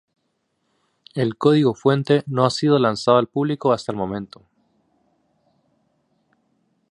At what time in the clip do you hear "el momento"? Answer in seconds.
3.91-4.41